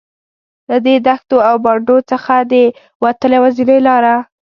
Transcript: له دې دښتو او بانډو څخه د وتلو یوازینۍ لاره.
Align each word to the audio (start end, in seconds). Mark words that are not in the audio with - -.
له 0.69 0.77
دې 0.85 0.95
دښتو 1.07 1.37
او 1.49 1.55
بانډو 1.63 1.97
څخه 2.11 2.33
د 2.51 2.53
وتلو 3.03 3.35
یوازینۍ 3.37 3.79
لاره. 3.87 4.15